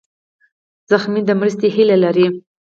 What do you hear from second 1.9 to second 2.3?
لري.